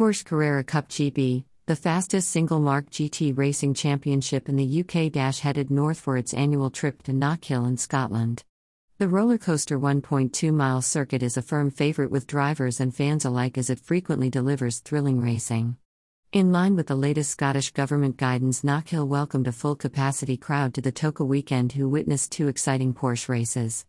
Porsche 0.00 0.24
Carrera 0.24 0.64
Cup 0.64 0.88
GB, 0.88 1.44
the 1.66 1.76
fastest 1.76 2.30
single 2.30 2.58
mark 2.58 2.88
GT 2.88 3.36
racing 3.36 3.74
championship 3.74 4.48
in 4.48 4.56
the 4.56 4.80
UK, 4.80 5.14
headed 5.40 5.70
north 5.70 6.00
for 6.00 6.16
its 6.16 6.32
annual 6.32 6.70
trip 6.70 7.02
to 7.02 7.12
Knockhill 7.12 7.68
in 7.68 7.76
Scotland. 7.76 8.42
The 8.96 9.08
roller 9.08 9.36
coaster 9.36 9.78
1.2 9.78 10.54
mile 10.54 10.80
circuit 10.80 11.22
is 11.22 11.36
a 11.36 11.42
firm 11.42 11.70
favourite 11.70 12.10
with 12.10 12.26
drivers 12.26 12.80
and 12.80 12.94
fans 12.94 13.26
alike 13.26 13.58
as 13.58 13.68
it 13.68 13.78
frequently 13.78 14.30
delivers 14.30 14.78
thrilling 14.78 15.20
racing. 15.20 15.76
In 16.32 16.50
line 16.50 16.76
with 16.76 16.86
the 16.86 16.96
latest 16.96 17.32
Scottish 17.32 17.70
Government 17.72 18.16
guidance, 18.16 18.62
Knockhill 18.62 19.06
welcomed 19.06 19.48
a 19.48 19.52
full 19.52 19.76
capacity 19.76 20.38
crowd 20.38 20.72
to 20.72 20.80
the 20.80 20.92
TOCA 20.92 21.26
weekend 21.26 21.72
who 21.72 21.90
witnessed 21.90 22.32
two 22.32 22.48
exciting 22.48 22.94
Porsche 22.94 23.28
races. 23.28 23.84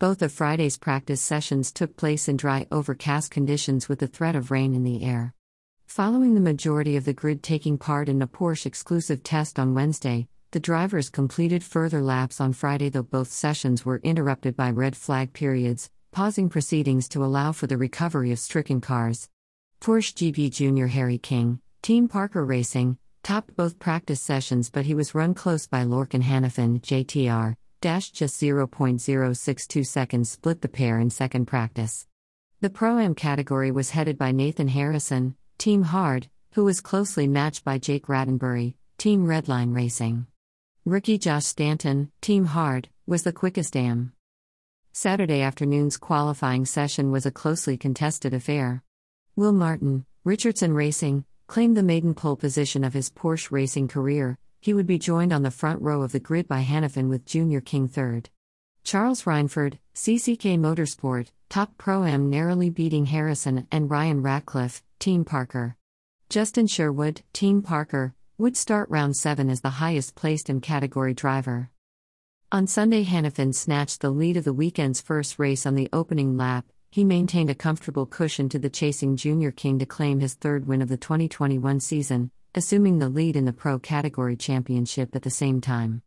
Both 0.00 0.22
of 0.22 0.32
Friday's 0.32 0.76
practice 0.76 1.20
sessions 1.20 1.70
took 1.70 1.96
place 1.96 2.26
in 2.26 2.36
dry, 2.36 2.66
overcast 2.72 3.30
conditions 3.30 3.88
with 3.88 4.00
the 4.00 4.08
threat 4.08 4.34
of 4.34 4.50
rain 4.50 4.74
in 4.74 4.82
the 4.82 5.04
air. 5.04 5.34
Following 5.86 6.34
the 6.34 6.40
majority 6.40 6.96
of 6.96 7.04
the 7.04 7.12
grid 7.12 7.44
taking 7.44 7.78
part 7.78 8.08
in 8.08 8.20
a 8.20 8.26
Porsche 8.26 8.66
exclusive 8.66 9.22
test 9.22 9.56
on 9.56 9.72
Wednesday, 9.72 10.26
the 10.50 10.58
drivers 10.58 11.10
completed 11.10 11.62
further 11.62 12.02
laps 12.02 12.40
on 12.40 12.52
Friday, 12.52 12.88
though 12.88 13.04
both 13.04 13.30
sessions 13.30 13.84
were 13.84 14.00
interrupted 14.02 14.56
by 14.56 14.70
red 14.70 14.96
flag 14.96 15.32
periods, 15.32 15.90
pausing 16.10 16.48
proceedings 16.48 17.08
to 17.10 17.24
allow 17.24 17.52
for 17.52 17.68
the 17.68 17.76
recovery 17.76 18.32
of 18.32 18.40
stricken 18.40 18.80
cars. 18.80 19.28
Porsche 19.80 20.12
GB 20.14 20.50
Junior 20.50 20.88
Harry 20.88 21.18
King, 21.18 21.60
Team 21.82 22.08
Parker 22.08 22.44
Racing, 22.44 22.98
topped 23.22 23.54
both 23.54 23.78
practice 23.78 24.20
sessions, 24.20 24.70
but 24.70 24.86
he 24.86 24.94
was 24.94 25.14
run 25.14 25.34
close 25.34 25.68
by 25.68 25.84
Lorcan 25.84 26.22
Hanafin, 26.22 26.80
JTR, 26.80 27.54
just 27.84 28.40
0.062 28.40 29.86
seconds 29.86 30.30
split 30.30 30.62
the 30.62 30.68
pair 30.68 30.98
in 30.98 31.10
second 31.10 31.44
practice. 31.44 32.06
The 32.62 32.70
Pro 32.70 32.98
Am 32.98 33.14
category 33.14 33.70
was 33.70 33.90
headed 33.90 34.16
by 34.16 34.32
Nathan 34.32 34.68
Harrison, 34.68 35.36
Team 35.58 35.82
Hard, 35.82 36.28
who 36.52 36.64
was 36.64 36.80
closely 36.80 37.28
matched 37.28 37.62
by 37.62 37.76
Jake 37.76 38.06
Rattenbury, 38.06 38.74
Team 38.96 39.26
Redline 39.26 39.74
Racing. 39.74 40.26
Rookie 40.86 41.18
Josh 41.18 41.44
Stanton, 41.44 42.10
Team 42.22 42.46
Hard, 42.46 42.88
was 43.06 43.22
the 43.22 43.32
quickest 43.32 43.76
AM. 43.76 44.14
Saturday 44.92 45.42
afternoon's 45.42 45.98
qualifying 45.98 46.64
session 46.64 47.10
was 47.10 47.26
a 47.26 47.30
closely 47.30 47.76
contested 47.76 48.32
affair. 48.32 48.82
Will 49.36 49.52
Martin, 49.52 50.06
Richardson 50.24 50.72
Racing, 50.72 51.26
claimed 51.48 51.76
the 51.76 51.82
maiden 51.82 52.14
pole 52.14 52.36
position 52.36 52.82
of 52.82 52.94
his 52.94 53.10
Porsche 53.10 53.50
racing 53.50 53.88
career. 53.88 54.38
He 54.64 54.72
would 54.72 54.86
be 54.86 54.98
joined 54.98 55.30
on 55.30 55.42
the 55.42 55.50
front 55.50 55.82
row 55.82 56.00
of 56.00 56.12
the 56.12 56.18
grid 56.18 56.48
by 56.48 56.62
Hanafin 56.62 57.10
with 57.10 57.26
Junior 57.26 57.60
King 57.60 57.86
third. 57.86 58.30
Charles 58.82 59.24
Rainford, 59.24 59.76
CCK 59.94 60.58
Motorsport, 60.58 61.26
top 61.50 61.76
pro 61.76 62.04
am 62.04 62.30
narrowly 62.30 62.70
beating 62.70 63.04
Harrison 63.04 63.68
and 63.70 63.90
Ryan 63.90 64.22
Ratcliffe, 64.22 64.82
Team 64.98 65.22
Parker. 65.22 65.76
Justin 66.30 66.66
Sherwood, 66.66 67.20
Team 67.34 67.60
Parker, 67.60 68.14
would 68.38 68.56
start 68.56 68.88
round 68.88 69.16
7 69.16 69.50
as 69.50 69.60
the 69.60 69.84
highest 69.84 70.14
placed 70.14 70.48
in 70.48 70.62
category 70.62 71.12
driver. 71.12 71.68
On 72.50 72.66
Sunday, 72.66 73.04
Hanafin 73.04 73.54
snatched 73.54 74.00
the 74.00 74.08
lead 74.08 74.38
of 74.38 74.44
the 74.44 74.54
weekend's 74.54 75.02
first 75.02 75.38
race 75.38 75.66
on 75.66 75.74
the 75.74 75.90
opening 75.92 76.38
lap. 76.38 76.64
He 76.90 77.04
maintained 77.04 77.50
a 77.50 77.54
comfortable 77.54 78.06
cushion 78.06 78.48
to 78.48 78.58
the 78.58 78.70
chasing 78.70 79.16
Junior 79.16 79.50
King 79.50 79.78
to 79.80 79.84
claim 79.84 80.20
his 80.20 80.32
third 80.32 80.66
win 80.66 80.80
of 80.80 80.88
the 80.88 80.96
2021 80.96 81.80
season, 81.80 82.30
assuming 82.54 82.98
the 82.98 83.08
lead 83.08 83.34
in 83.34 83.44
the 83.44 83.52
Pro 83.52 83.78
Category 83.78 84.36
Championship 84.36 85.16
at 85.16 85.22
the 85.22 85.30
same 85.30 85.60
time. 85.60 86.02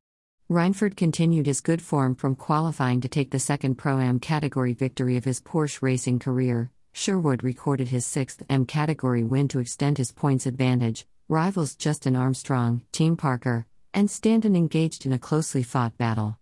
Rainford 0.50 0.96
continued 0.96 1.46
his 1.46 1.60
good 1.60 1.82
form 1.82 2.16
from 2.16 2.36
qualifying 2.36 3.02
to 3.02 3.10
take 3.10 3.32
the 3.32 3.40
second 3.40 3.76
Pro 3.76 4.00
Am 4.00 4.18
category 4.18 4.74
victory 4.74 5.18
of 5.18 5.26
his 5.26 5.42
Porsche 5.42 5.82
racing 5.82 6.20
career. 6.20 6.72
Sherwood 6.94 7.44
recorded 7.44 7.90
his 7.90 8.06
sixth 8.06 8.42
M 8.50 8.66
category 8.66 9.26
win 9.26 9.50
to 9.50 9.60
extend 9.60 9.98
his 9.98 10.14
points 10.14 10.46
advantage, 10.46 11.06
Rivals 11.28 11.76
Justin 11.76 12.16
Armstrong, 12.16 12.84
Team 12.94 13.18
Parker, 13.18 13.68
and 13.94 14.10
Stanton 14.10 14.56
engaged 14.56 15.06
in 15.06 15.12
a 15.12 15.20
closely 15.20 15.64
fought 15.64 15.98
battle. 15.98 16.40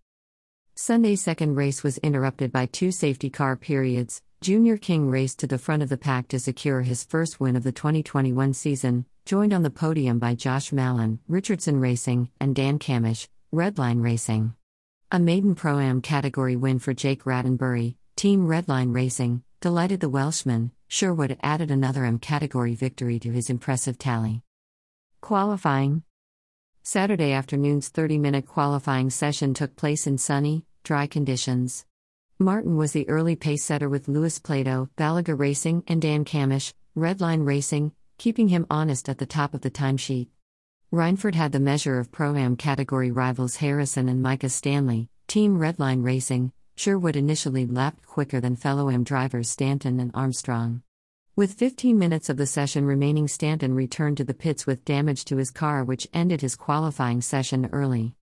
Sunday's 0.76 1.24
second 1.24 1.56
race 1.56 1.82
was 1.84 1.98
interrupted 2.00 2.52
by 2.52 2.68
two 2.68 2.92
safety 2.92 3.32
car 3.32 3.56
periods. 3.56 4.22
Junior 4.42 4.78
King 4.78 5.10
raced 5.10 5.40
to 5.40 5.48
the 5.48 5.58
front 5.58 5.82
of 5.82 5.90
the 5.90 5.98
pack 5.98 6.28
to 6.28 6.40
secure 6.40 6.82
his 6.82 7.04
first 7.04 7.40
win 7.40 7.56
of 7.56 7.64
the 7.64 7.72
2021 7.72 8.54
season, 8.54 9.06
joined 9.26 9.54
on 9.54 9.64
the 9.64 9.72
podium 9.72 10.20
by 10.20 10.36
Josh 10.36 10.72
Malin, 10.72 11.18
Richardson 11.28 11.80
Racing, 11.80 12.30
and 12.40 12.56
Dan 12.56 12.78
Cammish, 12.78 13.28
Redline 13.52 14.04
Racing. 14.04 14.54
A 15.12 15.18
maiden 15.18 15.56
Pro 15.56 15.80
Am 15.80 16.00
category 16.00 16.56
win 16.56 16.78
for 16.78 16.94
Jake 16.94 17.24
Rattenbury, 17.24 17.96
Team 18.16 18.46
Redline 18.46 18.94
Racing, 18.94 19.42
delighted 19.62 20.00
the 20.00 20.10
Welshman. 20.10 20.70
Sherwood 20.88 21.40
added 21.42 21.72
another 21.72 22.06
M 22.06 22.20
category 22.20 22.76
victory 22.76 23.18
to 23.18 23.32
his 23.32 23.50
impressive 23.50 23.98
tally. 23.98 24.44
Qualifying 25.22 26.04
Saturday 26.84 27.32
afternoon's 27.32 27.90
30 27.90 28.20
minute 28.20 28.46
qualifying 28.46 29.10
session 29.10 29.56
took 29.56 29.76
place 29.76 30.06
in 30.06 30.20
sunny, 30.20 30.66
dry 30.84 31.08
conditions. 31.08 31.84
Martin 32.38 32.78
was 32.78 32.92
the 32.92 33.10
early 33.10 33.36
pace 33.36 33.64
setter 33.64 33.90
with 33.90 34.08
Lewis 34.08 34.38
Plato, 34.38 34.92
Balaga 34.96 35.38
Racing, 35.38 35.84
and 35.88 36.00
Dan 36.00 36.26
Cammish, 36.26 36.74
Redline 36.96 37.44
Racing, 37.44 37.92
keeping 38.18 38.48
him 38.48 38.66
honest 38.70 39.10
at 39.10 39.18
the 39.18 39.26
top 39.26 39.54
of 39.54 39.62
the 39.62 39.72
timesheet. 39.72 40.28
Rainford 40.92 41.36
had 41.36 41.52
the 41.52 41.60
measure 41.60 42.00
of 42.00 42.12
Pro 42.12 42.36
Am 42.36 42.56
category 42.56 43.12
rivals 43.12 43.58
Harrison 43.58 44.08
and 44.08 44.22
Micah 44.22 44.50
Stanley, 44.50 45.10
Team 45.28 45.58
Redline 45.58 46.04
Racing. 46.04 46.52
Sherwood 46.78 47.16
initially 47.16 47.66
lapped 47.66 48.06
quicker 48.06 48.42
than 48.42 48.56
fellow 48.56 48.90
AM 48.90 49.04
drivers 49.04 49.50
Stanton 49.50 50.00
and 50.00 50.12
Armstrong. 50.14 50.84
With 51.36 51.54
15 51.54 51.98
minutes 51.98 52.30
of 52.30 52.38
the 52.38 52.46
session 52.46 52.86
remaining, 52.86 53.28
Stanton 53.28 53.74
returned 53.74 54.18
to 54.18 54.24
the 54.24 54.34
pits 54.34 54.66
with 54.66 54.86
damage 54.86 55.26
to 55.26 55.38
his 55.38 55.52
car, 55.52 55.84
which 55.84 56.08
ended 56.14 56.42
his 56.42 56.56
qualifying 56.56 57.22
session 57.22 57.70
early. 57.72 58.16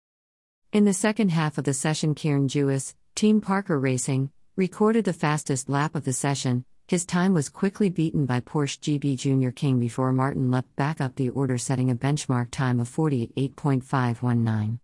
In 0.72 0.86
the 0.86 0.94
second 0.94 1.30
half 1.30 1.58
of 1.58 1.64
the 1.64 1.74
session, 1.74 2.16
Kiern 2.16 2.48
Jewiss, 2.48 2.96
Team 3.14 3.42
Parker 3.42 3.80
Racing, 3.80 4.32
recorded 4.56 5.06
the 5.06 5.14
fastest 5.14 5.70
lap 5.70 5.94
of 5.94 6.06
the 6.06 6.14
session. 6.14 6.66
His 6.88 7.06
time 7.06 7.34
was 7.34 7.48
quickly 7.48 7.90
beaten 7.90 8.26
by 8.26 8.42
Porsche 8.42 8.80
GB 8.80 9.18
Junior 9.18 9.52
King 9.52 9.80
before 9.80 10.12
Martin 10.12 10.52
leapt 10.52 10.76
back 10.76 11.00
up 11.00 11.16
the 11.16 11.30
order, 11.30 11.58
setting 11.58 11.90
a 11.90 11.96
benchmark 11.96 12.52
time 12.52 12.80
of 12.80 12.90
48.519. 12.90 14.80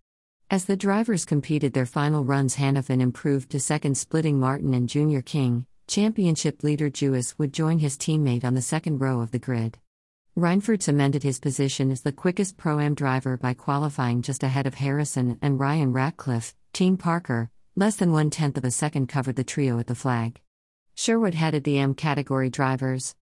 As 0.50 0.66
the 0.66 0.78
drivers 0.78 1.26
competed 1.26 1.74
their 1.74 1.86
final 1.86 2.24
runs, 2.24 2.56
Hanafin 2.56 3.02
improved 3.02 3.52
to 3.52 3.60
second, 3.60 3.98
splitting 3.98 4.40
Martin 4.40 4.74
and 4.74 4.88
Junior 4.88 5.22
King. 5.22 5.66
Championship 5.88 6.64
leader 6.64 6.90
Jewiss 6.90 7.38
would 7.38 7.54
join 7.54 7.80
his 7.80 7.98
teammate 7.98 8.46
on 8.46 8.54
the 8.54 8.62
second 8.62 9.00
row 9.00 9.20
of 9.20 9.32
the 9.32 9.40
grid. 9.40 9.78
Rainford 10.38 10.82
cemented 10.82 11.24
his 11.24 11.40
position 11.40 11.92
as 11.92 12.02
the 12.02 12.14
quickest 12.14 12.56
Pro 12.56 12.80
Am 12.80 12.96
driver 12.96 13.36
by 13.36 13.54
qualifying 13.54 14.22
just 14.22 14.42
ahead 14.42 14.66
of 14.66 14.76
Harrison 14.76 15.38
and 15.42 15.60
Ryan 15.60 15.92
Ratcliffe, 15.92 16.56
Team 16.72 16.96
Parker, 16.96 17.52
less 17.76 17.98
than 17.98 18.14
one 18.14 18.30
tenth 18.30 18.58
of 18.58 18.64
a 18.64 18.72
second 18.72 19.08
covered 19.08 19.36
the 19.36 19.44
trio 19.44 19.80
at 19.80 19.88
the 19.88 19.96
flag. 19.96 20.40
Sherwood 21.02 21.34
headed 21.34 21.64
the 21.64 21.80
M 21.80 21.94
category 21.94 22.50
drivers. 22.50 23.16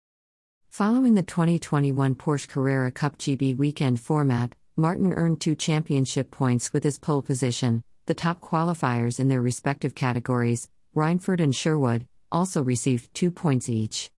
Following 0.70 1.12
the 1.12 1.22
2021 1.22 2.14
Porsche 2.14 2.48
Carrera 2.48 2.91
Cup 2.91 3.19
GB 3.19 3.54
weekend 3.59 4.00
format, 4.00 4.54
Martin 4.78 5.12
earned 5.12 5.42
two 5.42 5.54
championship 5.54 6.31
points 6.31 6.72
with 6.72 6.84
his 6.84 6.98
pole 6.98 7.20
position, 7.20 7.84
the 8.06 8.15
top 8.15 8.41
qualifiers 8.41 9.20
in 9.20 9.28
their 9.28 9.42
respective 9.42 9.94
categories, 9.94 10.70
Rainford 10.97 11.38
and 11.38 11.54
Sherwood, 11.54 12.06
also 12.32 12.62
received 12.62 13.12
two 13.12 13.31
points 13.31 13.69
each. 13.69 14.10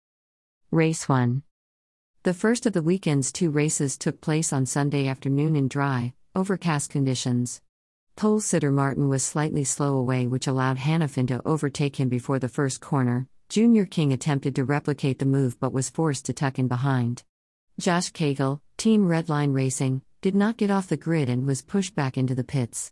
Race 0.70 1.10
1 1.10 1.42
The 2.22 2.36
first 2.36 2.68
of 2.68 2.74
the 2.74 2.84
weekend's 2.84 3.32
two 3.32 3.50
races 3.50 3.98
took 3.98 4.22
place 4.22 4.54
on 4.54 4.68
Sunday 4.68 5.08
afternoon 5.08 5.56
in 5.56 5.68
dry, 5.68 6.14
overcast 6.36 6.92
conditions. 6.92 7.60
Pole 8.16 8.40
sitter 8.40 8.70
Martin 8.70 9.10
was 9.10 9.24
slightly 9.24 9.64
slow 9.64 9.98
away, 9.98 10.28
which 10.28 10.46
allowed 10.46 10.78
Hanafin 10.78 11.28
to 11.30 11.42
overtake 11.44 11.96
him 11.96 12.08
before 12.08 12.38
the 12.38 12.48
first 12.48 12.82
corner. 12.82 13.28
Junior 13.50 13.86
King 13.86 14.12
attempted 14.12 14.56
to 14.56 14.66
replicate 14.66 15.20
the 15.20 15.26
move 15.26 15.58
but 15.58 15.72
was 15.72 15.90
forced 15.90 16.26
to 16.26 16.34
tuck 16.34 16.60
in 16.60 16.68
behind. 16.68 17.24
Josh 17.80 18.12
Cagle, 18.12 18.60
Team 18.76 19.08
Redline 19.08 19.54
Racing, 19.54 20.02
did 20.22 20.36
not 20.36 20.58
get 20.58 20.70
off 20.70 20.90
the 20.90 20.98
grid 20.98 21.30
and 21.30 21.48
was 21.48 21.62
pushed 21.62 21.96
back 21.96 22.18
into 22.18 22.36
the 22.36 22.44
pits. 22.44 22.92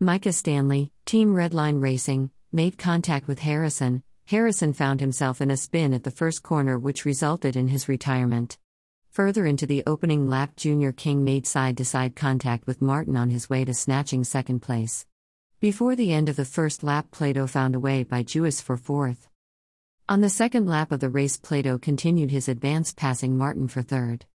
Micah 0.00 0.32
Stanley, 0.32 0.90
Team 1.06 1.34
Redline 1.34 1.80
Racing, 1.80 2.30
made 2.50 2.78
contact 2.78 3.28
with 3.28 3.38
Harrison, 3.38 4.02
Harrison 4.24 4.72
found 4.72 5.00
himself 5.00 5.40
in 5.40 5.52
a 5.52 5.56
spin 5.56 5.94
at 5.94 6.02
the 6.02 6.10
first 6.10 6.42
corner, 6.42 6.78
which 6.78 7.04
resulted 7.04 7.54
in 7.54 7.68
his 7.68 7.88
retirement. 7.88 8.58
Further 9.10 9.46
into 9.46 9.66
the 9.66 9.84
opening 9.86 10.28
lap, 10.28 10.56
Junior 10.56 10.90
King 10.90 11.22
made 11.22 11.46
side 11.46 11.76
to 11.76 11.84
side 11.84 12.16
contact 12.16 12.66
with 12.66 12.82
Martin 12.82 13.16
on 13.16 13.30
his 13.30 13.48
way 13.48 13.64
to 13.64 13.74
snatching 13.74 14.24
second 14.24 14.60
place. 14.60 15.06
Before 15.60 15.94
the 15.94 16.12
end 16.12 16.28
of 16.28 16.34
the 16.34 16.44
first 16.44 16.82
lap, 16.82 17.12
Plato 17.12 17.46
found 17.46 17.76
a 17.76 17.80
way 17.80 18.02
by 18.02 18.24
Jewiss 18.24 18.60
for 18.60 18.76
fourth. 18.76 19.28
On 20.08 20.20
the 20.20 20.28
second 20.28 20.66
lap 20.66 20.90
of 20.90 20.98
the 20.98 21.08
race, 21.08 21.36
Plato 21.36 21.78
continued 21.78 22.32
his 22.32 22.48
advance, 22.48 22.92
passing 22.92 23.38
Martin 23.38 23.68
for 23.68 23.82
third. 23.82 24.26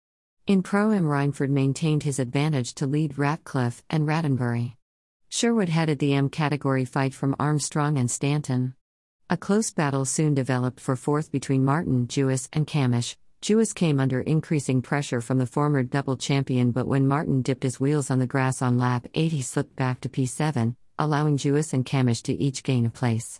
In 0.46 0.62
Pro 0.62 0.92
Am, 0.92 1.04
Rainford 1.04 1.50
maintained 1.50 2.04
his 2.04 2.18
advantage 2.18 2.74
to 2.76 2.86
lead 2.86 3.18
Ratcliffe 3.18 3.82
and 3.90 4.08
Rattenbury. 4.08 4.76
Sherwood 5.28 5.68
headed 5.68 5.98
the 5.98 6.14
M 6.14 6.30
category 6.30 6.86
fight 6.86 7.12
from 7.12 7.36
Armstrong 7.38 7.98
and 7.98 8.10
Stanton. 8.10 8.74
A 9.28 9.36
close 9.36 9.70
battle 9.70 10.06
soon 10.06 10.32
developed 10.32 10.80
for 10.80 10.96
fourth 10.96 11.30
between 11.30 11.66
Martin, 11.66 12.08
Jewiss, 12.08 12.48
and 12.50 12.66
Cammish. 12.66 13.16
Jewiss 13.42 13.74
came 13.74 14.00
under 14.00 14.22
increasing 14.22 14.80
pressure 14.80 15.20
from 15.20 15.36
the 15.36 15.46
former 15.46 15.82
double 15.82 16.16
champion, 16.16 16.70
but 16.70 16.86
when 16.86 17.06
Martin 17.06 17.42
dipped 17.42 17.62
his 17.62 17.78
wheels 17.78 18.10
on 18.10 18.20
the 18.20 18.26
grass 18.26 18.62
on 18.62 18.78
lap 18.78 19.06
8, 19.12 19.32
he 19.32 19.42
slipped 19.42 19.76
back 19.76 20.00
to 20.00 20.08
P7, 20.08 20.76
allowing 20.98 21.36
Jewiss 21.36 21.74
and 21.74 21.84
Cammish 21.84 22.22
to 22.22 22.32
each 22.32 22.62
gain 22.62 22.86
a 22.86 22.90
place. 22.90 23.38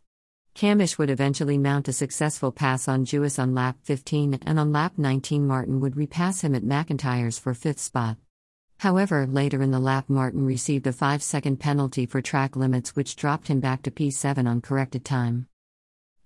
Cammish 0.59 0.99
would 0.99 1.09
eventually 1.09 1.57
mount 1.57 1.87
a 1.87 1.93
successful 1.93 2.51
pass 2.51 2.89
on 2.89 3.05
Jewiss 3.05 3.39
on 3.39 3.55
lap 3.55 3.77
15, 3.85 4.41
and 4.45 4.59
on 4.59 4.73
lap 4.73 4.95
19, 4.97 5.47
Martin 5.47 5.79
would 5.79 5.97
repass 5.97 6.41
him 6.41 6.53
at 6.53 6.65
McIntyre's 6.65 7.39
for 7.39 7.55
fifth 7.55 7.79
spot. 7.79 8.17
However, 8.79 9.25
later 9.25 9.63
in 9.63 9.71
the 9.71 9.79
lap, 9.79 10.07
Martin 10.09 10.45
received 10.45 10.89
a 10.89 10.93
5 10.93 11.23
second 11.23 11.61
penalty 11.61 12.07
for 12.07 12.21
track 12.21 12.57
limits, 12.57 12.97
which 12.97 13.15
dropped 13.15 13.47
him 13.47 13.61
back 13.61 13.83
to 13.83 13.93
P7 13.93 14.49
on 14.49 14.61
corrected 14.61 15.05
time. 15.05 15.47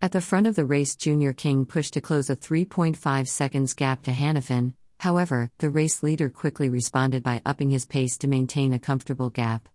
At 0.00 0.12
the 0.12 0.22
front 0.22 0.46
of 0.46 0.54
the 0.54 0.64
race, 0.64 0.96
Junior 0.96 1.34
King 1.34 1.66
pushed 1.66 1.92
to 1.92 2.00
close 2.00 2.30
a 2.30 2.36
3.5 2.36 3.28
seconds 3.28 3.74
gap 3.74 4.02
to 4.04 4.12
Hanafin, 4.12 4.72
however, 5.00 5.50
the 5.58 5.68
race 5.68 6.02
leader 6.02 6.30
quickly 6.30 6.70
responded 6.70 7.22
by 7.22 7.42
upping 7.44 7.68
his 7.68 7.84
pace 7.84 8.16
to 8.16 8.28
maintain 8.28 8.72
a 8.72 8.78
comfortable 8.78 9.28
gap. 9.28 9.68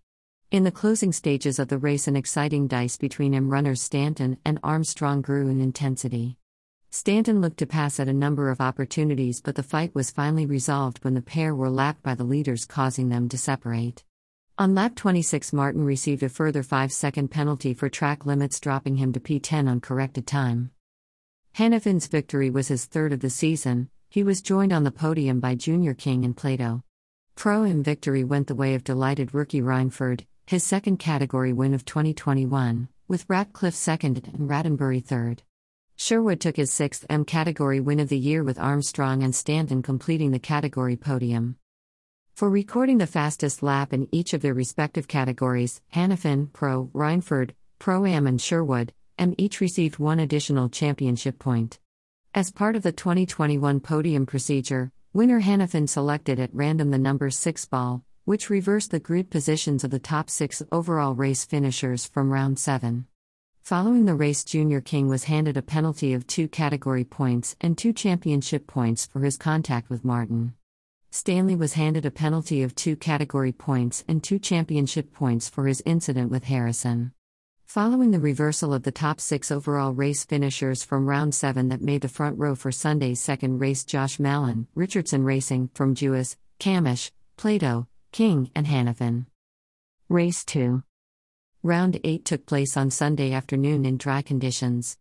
In 0.50 0.64
the 0.64 0.72
closing 0.72 1.12
stages 1.12 1.58
of 1.58 1.68
the 1.68 1.76
race, 1.76 2.08
an 2.08 2.16
exciting 2.16 2.68
dice 2.68 2.96
between 2.96 3.34
M 3.34 3.50
runners 3.50 3.82
Stanton 3.82 4.38
and 4.46 4.58
Armstrong 4.62 5.20
grew 5.20 5.46
in 5.48 5.60
intensity. 5.60 6.38
Stanton 6.88 7.42
looked 7.42 7.58
to 7.58 7.66
pass 7.66 8.00
at 8.00 8.08
a 8.08 8.14
number 8.14 8.48
of 8.48 8.58
opportunities, 8.58 9.42
but 9.42 9.56
the 9.56 9.62
fight 9.62 9.94
was 9.94 10.10
finally 10.10 10.46
resolved 10.46 11.04
when 11.04 11.12
the 11.12 11.20
pair 11.20 11.54
were 11.54 11.68
lapped 11.68 12.02
by 12.02 12.14
the 12.14 12.24
leaders, 12.24 12.64
causing 12.64 13.10
them 13.10 13.28
to 13.28 13.36
separate. 13.36 14.04
On 14.56 14.74
lap 14.74 14.94
26, 14.94 15.52
Martin 15.52 15.84
received 15.84 16.22
a 16.22 16.30
further 16.30 16.62
5 16.62 16.92
second 16.92 17.28
penalty 17.28 17.74
for 17.74 17.90
track 17.90 18.24
limits, 18.24 18.58
dropping 18.58 18.96
him 18.96 19.12
to 19.12 19.20
P10 19.20 19.68
on 19.68 19.80
corrected 19.80 20.26
time. 20.26 20.70
Hanafin's 21.58 22.06
victory 22.06 22.48
was 22.48 22.68
his 22.68 22.86
third 22.86 23.12
of 23.12 23.20
the 23.20 23.28
season, 23.28 23.90
he 24.08 24.22
was 24.22 24.40
joined 24.40 24.72
on 24.72 24.84
the 24.84 24.90
podium 24.90 25.40
by 25.40 25.54
Junior 25.54 25.92
King 25.92 26.24
and 26.24 26.34
Plato. 26.34 26.84
Pro 27.34 27.64
Am 27.64 27.82
victory 27.82 28.24
went 28.24 28.46
the 28.46 28.54
way 28.54 28.74
of 28.74 28.82
delighted 28.82 29.34
rookie 29.34 29.60
Rainford, 29.60 30.24
his 30.48 30.64
second 30.64 30.96
category 30.96 31.52
win 31.52 31.74
of 31.74 31.84
2021, 31.84 32.88
with 33.06 33.26
Ratcliffe 33.28 33.74
second 33.74 34.30
and 34.32 34.48
Rattenbury 34.48 35.04
third. 35.04 35.42
Sherwood 35.94 36.40
took 36.40 36.56
his 36.56 36.72
sixth 36.72 37.04
M 37.10 37.26
category 37.26 37.80
win 37.80 38.00
of 38.00 38.08
the 38.08 38.16
year 38.16 38.42
with 38.42 38.58
Armstrong 38.58 39.22
and 39.22 39.34
Stanton 39.34 39.82
completing 39.82 40.30
the 40.30 40.38
category 40.38 40.96
podium. 40.96 41.56
For 42.34 42.48
recording 42.48 42.96
the 42.96 43.06
fastest 43.06 43.62
lap 43.62 43.92
in 43.92 44.08
each 44.10 44.32
of 44.32 44.40
their 44.40 44.54
respective 44.54 45.06
categories, 45.06 45.82
Hanafin, 45.94 46.50
Pro, 46.54 46.86
Rainford, 46.94 47.50
Pro 47.78 48.06
Am, 48.06 48.26
and 48.26 48.40
Sherwood, 48.40 48.94
M 49.18 49.34
each 49.36 49.60
received 49.60 49.98
one 49.98 50.18
additional 50.18 50.70
championship 50.70 51.38
point. 51.38 51.78
As 52.32 52.50
part 52.50 52.74
of 52.74 52.82
the 52.82 52.92
2021 52.92 53.80
podium 53.80 54.24
procedure, 54.24 54.92
winner 55.12 55.42
Hanafin 55.42 55.86
selected 55.86 56.40
at 56.40 56.54
random 56.54 56.90
the 56.90 56.96
number 56.96 57.28
6 57.28 57.66
ball, 57.66 58.02
which 58.28 58.50
reversed 58.50 58.90
the 58.90 59.00
grid 59.00 59.30
positions 59.30 59.84
of 59.84 59.90
the 59.90 59.98
top 59.98 60.28
six 60.28 60.62
overall 60.70 61.14
race 61.14 61.46
finishers 61.46 62.04
from 62.04 62.30
round 62.30 62.58
7. 62.58 63.06
Following 63.62 64.04
the 64.04 64.14
race, 64.14 64.44
Junior 64.44 64.82
King 64.82 65.08
was 65.08 65.24
handed 65.24 65.56
a 65.56 65.62
penalty 65.62 66.12
of 66.12 66.26
two 66.26 66.46
category 66.46 67.04
points 67.04 67.56
and 67.58 67.78
two 67.78 67.90
championship 67.90 68.66
points 68.66 69.06
for 69.06 69.20
his 69.20 69.38
contact 69.38 69.88
with 69.88 70.04
Martin. 70.04 70.52
Stanley 71.10 71.56
was 71.56 71.72
handed 71.72 72.04
a 72.04 72.10
penalty 72.10 72.62
of 72.62 72.74
two 72.74 72.96
category 72.96 73.50
points 73.50 74.04
and 74.06 74.22
two 74.22 74.38
championship 74.38 75.10
points 75.10 75.48
for 75.48 75.66
his 75.66 75.82
incident 75.86 76.30
with 76.30 76.44
Harrison. 76.44 77.12
Following 77.64 78.10
the 78.10 78.20
reversal 78.20 78.74
of 78.74 78.82
the 78.82 78.92
top 78.92 79.22
six 79.22 79.50
overall 79.50 79.94
race 79.94 80.26
finishers 80.26 80.84
from 80.84 81.06
round 81.06 81.34
seven 81.34 81.70
that 81.70 81.80
made 81.80 82.02
the 82.02 82.08
front 82.08 82.38
row 82.38 82.54
for 82.54 82.72
Sunday's 82.72 83.20
second 83.20 83.58
race, 83.58 83.84
Josh 83.84 84.18
Malin, 84.18 84.66
Richardson 84.74 85.24
Racing, 85.24 85.70
from 85.72 85.94
Jewiss, 85.94 86.36
Cammish, 86.60 87.10
Plato, 87.38 87.88
King, 88.12 88.50
and 88.54 88.66
Hanafin. 88.66 89.26
Race 90.08 90.44
2. 90.44 90.82
Round 91.62 92.00
8 92.02 92.24
took 92.24 92.46
place 92.46 92.76
on 92.76 92.90
Sunday 92.90 93.32
afternoon 93.32 93.84
in 93.84 93.98
dry 93.98 94.22
conditions. 94.22 94.96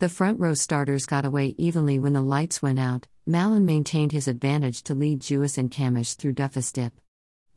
The 0.00 0.08
front 0.08 0.40
row 0.40 0.54
starters 0.54 1.06
got 1.06 1.24
away 1.24 1.54
evenly 1.58 1.98
when 1.98 2.12
the 2.12 2.22
lights 2.22 2.62
went 2.62 2.78
out. 2.78 3.06
Malin 3.26 3.66
maintained 3.66 4.12
his 4.12 4.28
advantage 4.28 4.82
to 4.84 4.94
lead 4.94 5.20
Jewiss 5.20 5.58
and 5.58 5.70
Cammish 5.70 6.14
through 6.14 6.34
Duffus 6.34 6.72
Dip. 6.72 6.92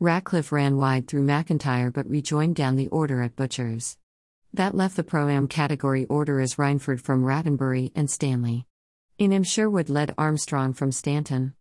Ratcliffe 0.00 0.52
ran 0.52 0.76
wide 0.76 1.08
through 1.08 1.24
McIntyre 1.24 1.92
but 1.92 2.08
rejoined 2.10 2.56
down 2.56 2.76
the 2.76 2.88
order 2.88 3.22
at 3.22 3.36
Butchers. 3.36 3.96
That 4.52 4.74
left 4.74 4.96
the 4.96 5.04
Pro 5.04 5.28
Am 5.28 5.48
category 5.48 6.04
order 6.06 6.40
as 6.40 6.56
Rainford 6.56 7.00
from 7.00 7.24
Rattenbury 7.24 7.90
and 7.94 8.10
Stanley. 8.10 8.66
In 9.16 9.32
M. 9.32 9.44
Sherwood 9.44 9.88
led 9.88 10.14
Armstrong 10.18 10.74
from 10.74 10.92
Stanton. 10.92 11.54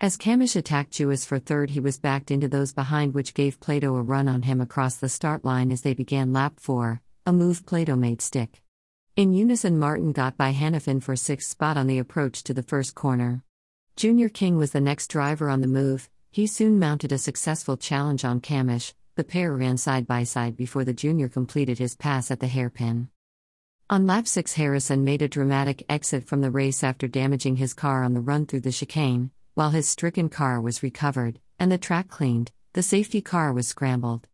As 0.00 0.16
Cammish 0.16 0.54
attacked 0.54 0.92
Jewiss 0.92 1.24
for 1.24 1.40
third, 1.40 1.70
he 1.70 1.80
was 1.80 1.98
backed 1.98 2.30
into 2.30 2.46
those 2.46 2.72
behind, 2.72 3.14
which 3.14 3.34
gave 3.34 3.58
Plato 3.58 3.96
a 3.96 4.02
run 4.02 4.28
on 4.28 4.42
him 4.42 4.60
across 4.60 4.94
the 4.94 5.08
start 5.08 5.44
line 5.44 5.72
as 5.72 5.80
they 5.80 5.92
began 5.92 6.32
lap 6.32 6.60
4, 6.60 7.00
a 7.26 7.32
move 7.32 7.66
Plato 7.66 7.96
made 7.96 8.22
stick. 8.22 8.62
In 9.16 9.32
unison, 9.32 9.76
Martin 9.76 10.12
got 10.12 10.36
by 10.36 10.52
Hanafin 10.52 11.02
for 11.02 11.16
sixth 11.16 11.50
spot 11.50 11.76
on 11.76 11.88
the 11.88 11.98
approach 11.98 12.44
to 12.44 12.54
the 12.54 12.62
first 12.62 12.94
corner. 12.94 13.42
Junior 13.96 14.28
King 14.28 14.56
was 14.56 14.70
the 14.70 14.80
next 14.80 15.08
driver 15.08 15.50
on 15.50 15.62
the 15.62 15.66
move. 15.66 16.08
He 16.30 16.46
soon 16.46 16.78
mounted 16.78 17.10
a 17.10 17.18
successful 17.18 17.76
challenge 17.76 18.24
on 18.24 18.40
Cammish. 18.40 18.94
The 19.16 19.24
pair 19.24 19.52
ran 19.52 19.78
side 19.78 20.06
by 20.06 20.22
side 20.22 20.56
before 20.56 20.84
the 20.84 20.92
junior 20.92 21.28
completed 21.28 21.80
his 21.80 21.96
pass 21.96 22.30
at 22.30 22.38
the 22.38 22.46
hairpin. 22.46 23.08
On 23.90 24.06
lap 24.06 24.28
6, 24.28 24.52
Harrison 24.52 25.02
made 25.02 25.22
a 25.22 25.28
dramatic 25.28 25.84
exit 25.88 26.28
from 26.28 26.40
the 26.40 26.52
race 26.52 26.84
after 26.84 27.08
damaging 27.08 27.56
his 27.56 27.74
car 27.74 28.04
on 28.04 28.14
the 28.14 28.20
run 28.20 28.46
through 28.46 28.60
the 28.60 28.70
chicane. 28.70 29.32
While 29.58 29.70
his 29.70 29.88
stricken 29.88 30.28
car 30.28 30.60
was 30.60 30.84
recovered 30.84 31.40
and 31.58 31.72
the 31.72 31.78
track 31.78 32.06
cleaned, 32.06 32.52
the 32.74 32.80
safety 32.80 33.20
car 33.20 33.52
was 33.52 33.66
scrambled. 33.66 34.28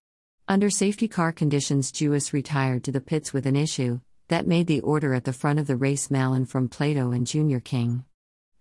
Under 0.48 0.68
safety 0.68 1.08
car 1.08 1.32
conditions, 1.32 1.90
Jewiss 1.90 2.34
retired 2.34 2.84
to 2.84 2.92
the 2.92 3.00
pits 3.00 3.32
with 3.32 3.46
an 3.46 3.56
issue, 3.56 4.00
that 4.28 4.46
made 4.46 4.66
the 4.66 4.82
order 4.82 5.14
at 5.14 5.24
the 5.24 5.32
front 5.32 5.58
of 5.58 5.66
the 5.66 5.76
race 5.76 6.10
Malin 6.10 6.44
from 6.44 6.68
Plato 6.68 7.10
and 7.10 7.26
Junior 7.26 7.58
King. 7.58 8.04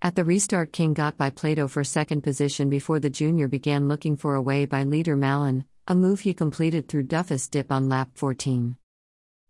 At 0.02 0.16
the 0.16 0.24
restart, 0.24 0.72
King 0.72 0.94
got 0.94 1.18
by 1.18 1.32
Plato 1.32 1.68
for 1.68 1.84
second 1.84 2.22
position 2.22 2.70
before 2.70 3.02
the 3.02 3.10
junior 3.10 3.50
began 3.50 3.90
looking 3.90 4.16
for 4.16 4.34
a 4.34 4.42
way 4.42 4.64
by 4.64 4.84
leader 4.84 5.18
Malin, 5.18 5.66
a 5.90 5.94
move 5.94 6.22
he 6.22 6.34
completed 6.34 6.88
through 6.88 7.08
Duffus 7.08 7.50
Dip 7.50 7.74
on 7.74 7.90
lap 7.90 8.12
14. 8.14 8.78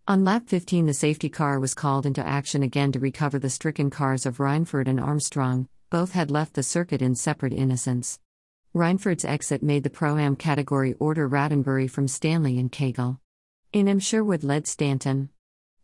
On 0.08 0.26
lap 0.26 0.46
15, 0.48 0.88
the 0.88 0.96
safety 0.96 1.30
car 1.30 1.60
was 1.60 1.76
called 1.76 2.08
into 2.08 2.26
action 2.26 2.64
again 2.64 2.92
to 2.92 3.00
recover 3.00 3.38
the 3.38 3.52
stricken 3.52 3.92
cars 3.92 4.26
of 4.26 4.38
Rainford 4.38 4.88
and 4.88 5.00
Armstrong, 5.00 5.70
both 5.94 6.14
had 6.14 6.32
left 6.32 6.56
the 6.56 6.64
circuit 6.64 7.04
in 7.04 7.14
separate 7.14 7.54
innocence. 7.54 8.20
Rainford's 8.74 9.24
exit 9.24 9.62
made 9.62 9.84
the 9.84 9.92
Pro 9.92 10.18
Am 10.18 10.36
category 10.36 10.94
order 10.94 11.30
Rattenbury 11.30 11.88
from 11.88 12.08
Stanley 12.08 12.58
and 12.58 12.72
Cagle. 12.72 13.20
In 13.74 13.88
M. 13.88 14.00
Sherwood 14.00 14.44
led 14.44 14.66
Stanton. 14.66 15.30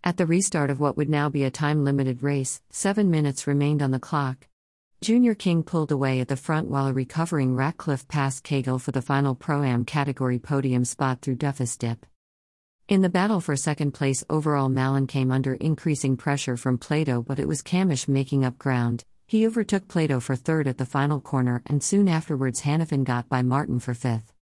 At 0.04 0.18
the 0.18 0.26
restart 0.26 0.72
of 0.72 0.80
what 0.80 0.98
would 0.98 1.10
now 1.10 1.30
be 1.30 1.44
a 1.44 1.52
time 1.52 1.84
limited 1.84 2.24
race, 2.24 2.60
seven 2.72 3.12
minutes 3.12 3.46
remained 3.46 3.84
on 3.84 3.92
the 3.92 4.00
clock. 4.00 4.48
Junior 5.00 5.36
King 5.36 5.62
pulled 5.62 5.92
away 5.92 6.20
at 6.22 6.28
the 6.28 6.36
front 6.36 6.70
while 6.70 6.88
a 6.88 6.92
recovering 6.94 7.56
Ratcliffe 7.56 8.08
passed 8.08 8.44
Cagle 8.44 8.82
for 8.82 8.92
the 8.92 9.04
final 9.04 9.36
Pro 9.36 9.62
Am 9.62 9.86
category 9.86 10.40
podium 10.40 10.86
spot 10.86 11.22
through 11.22 11.36
Duffus 11.36 11.78
Dip. 11.78 12.04
In 12.88 13.04
the 13.04 13.10
battle 13.10 13.42
for 13.42 13.56
second 13.56 13.92
place 13.92 14.24
overall, 14.28 14.70
Malin 14.70 15.06
came 15.06 15.32
under 15.32 15.54
increasing 15.54 16.18
pressure 16.18 16.58
from 16.58 16.80
Plato, 16.80 17.22
but 17.22 17.38
it 17.38 17.48
was 17.48 17.62
Cammish 17.62 18.08
making 18.08 18.44
up 18.44 18.58
ground. 18.58 19.06
He 19.30 19.46
overtook 19.46 19.88
Plato 19.88 20.20
for 20.20 20.36
third 20.36 20.68
at 20.68 20.80
the 20.80 20.88
final 20.88 21.22
corner, 21.22 21.62
and 21.68 21.84
soon 21.84 22.08
afterwards, 22.08 22.62
Hanafin 22.62 23.04
got 23.04 23.30
by 23.30 23.44
Martin 23.44 23.80
for 23.80 23.94
fifth. 23.94 24.34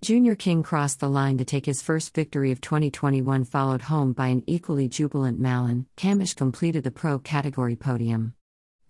Junior 0.00 0.34
King 0.34 0.64
crossed 0.64 0.98
the 0.98 1.08
line 1.08 1.38
to 1.38 1.44
take 1.44 1.64
his 1.64 1.80
first 1.80 2.12
victory 2.12 2.50
of 2.50 2.60
2021, 2.60 3.44
followed 3.44 3.82
home 3.82 4.12
by 4.12 4.26
an 4.26 4.42
equally 4.48 4.88
jubilant 4.88 5.38
Malin. 5.38 5.86
Cammish 5.96 6.34
completed 6.34 6.82
the 6.82 6.90
pro 6.90 7.20
category 7.20 7.76
podium. 7.76 8.34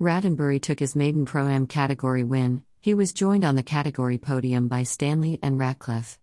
Rattenbury 0.00 0.58
took 0.58 0.78
his 0.78 0.96
maiden 0.96 1.26
Pro 1.26 1.46
Am 1.46 1.66
category 1.66 2.24
win. 2.24 2.62
He 2.80 2.94
was 2.94 3.12
joined 3.12 3.44
on 3.44 3.54
the 3.54 3.62
category 3.62 4.16
podium 4.16 4.68
by 4.68 4.84
Stanley 4.84 5.38
and 5.42 5.58
Ratcliffe. 5.58 6.18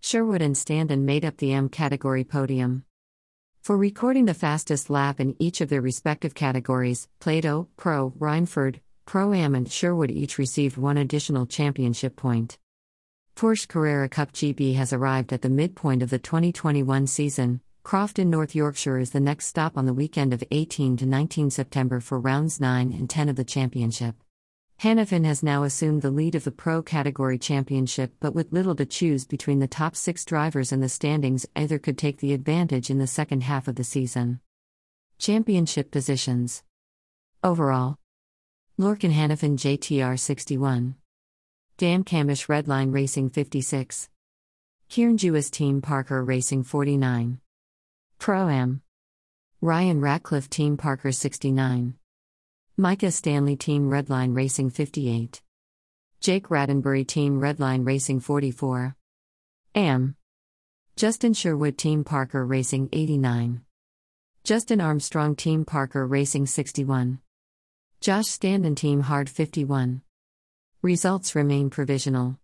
Sherwood 0.00 0.40
and 0.40 0.56
Stanton 0.56 1.04
made 1.04 1.26
up 1.26 1.36
the 1.36 1.52
M 1.52 1.68
category 1.68 2.24
podium. 2.24 2.86
For 3.70 3.76
recording 3.76 4.24
the 4.24 4.34
fastest 4.34 4.90
lap 4.90 5.20
in 5.20 5.36
each 5.38 5.60
of 5.60 5.68
their 5.68 5.80
respective 5.80 6.34
categories, 6.34 7.06
Plato, 7.20 7.68
Pro, 7.76 8.10
Rainford, 8.18 8.80
Pro 9.06 9.32
Am, 9.32 9.54
and 9.54 9.70
Sherwood 9.70 10.10
each 10.10 10.38
received 10.38 10.76
one 10.76 10.96
additional 10.96 11.46
championship 11.46 12.16
point. 12.16 12.58
Porsche 13.36 13.68
Carrera 13.68 14.08
Cup 14.08 14.32
GB 14.32 14.74
has 14.74 14.92
arrived 14.92 15.32
at 15.32 15.42
the 15.42 15.48
midpoint 15.48 16.02
of 16.02 16.10
the 16.10 16.18
2021 16.18 17.06
season. 17.06 17.60
Crofton, 17.84 18.28
North 18.28 18.56
Yorkshire 18.56 18.98
is 18.98 19.12
the 19.12 19.20
next 19.20 19.46
stop 19.46 19.78
on 19.78 19.86
the 19.86 19.94
weekend 19.94 20.32
of 20.32 20.42
18 20.50 20.96
to 20.96 21.06
19 21.06 21.50
September 21.50 22.00
for 22.00 22.18
rounds 22.18 22.60
9 22.60 22.92
and 22.92 23.08
10 23.08 23.28
of 23.28 23.36
the 23.36 23.44
championship. 23.44 24.16
Hanafin 24.82 25.26
has 25.26 25.42
now 25.42 25.64
assumed 25.64 26.00
the 26.00 26.10
lead 26.10 26.34
of 26.34 26.44
the 26.44 26.50
Pro 26.50 26.80
Category 26.80 27.36
Championship, 27.36 28.14
but 28.18 28.34
with 28.34 28.50
little 28.50 28.74
to 28.76 28.86
choose 28.86 29.26
between 29.26 29.58
the 29.58 29.68
top 29.68 29.94
six 29.94 30.24
drivers 30.24 30.72
in 30.72 30.80
the 30.80 30.88
standings, 30.88 31.44
either 31.54 31.78
could 31.78 31.98
take 31.98 32.20
the 32.20 32.32
advantage 32.32 32.88
in 32.88 32.96
the 32.96 33.06
second 33.06 33.42
half 33.42 33.68
of 33.68 33.74
the 33.74 33.84
season. 33.84 34.40
Championship 35.18 35.90
positions 35.90 36.62
Overall 37.44 37.98
Lorcan 38.78 39.12
Hanafin 39.12 39.58
JTR 39.58 40.18
61. 40.18 40.94
Dan 41.76 42.02
Cammish 42.02 42.46
Redline 42.46 42.90
Racing 42.90 43.28
56. 43.28 44.08
Kiern 44.88 45.16
Jewiss 45.16 45.50
Team 45.50 45.82
Parker 45.82 46.24
Racing 46.24 46.62
49. 46.62 47.38
Pro 48.18 48.48
Am. 48.48 48.80
Ryan 49.60 50.00
Ratcliffe 50.00 50.48
Team 50.48 50.78
Parker 50.78 51.12
69. 51.12 51.99
Micah 52.80 53.10
Stanley 53.10 53.56
Team 53.56 53.90
Redline 53.90 54.34
Racing 54.34 54.70
58. 54.70 55.42
Jake 56.18 56.48
Rattenbury 56.48 57.06
Team 57.06 57.38
Redline 57.38 57.84
Racing 57.84 58.20
44. 58.20 58.96
Am. 59.74 60.16
Justin 60.96 61.34
Sherwood 61.34 61.76
Team 61.76 62.04
Parker 62.04 62.46
Racing 62.46 62.88
89. 62.90 63.60
Justin 64.44 64.80
Armstrong 64.80 65.36
Team 65.36 65.66
Parker 65.66 66.06
Racing 66.06 66.46
61. 66.46 67.18
Josh 68.00 68.28
Stanton 68.28 68.74
Team 68.74 69.02
Hard 69.02 69.28
51. 69.28 70.00
Results 70.80 71.34
remain 71.34 71.68
provisional. 71.68 72.38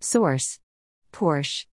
Source 0.00 0.58
Porsche. 1.12 1.66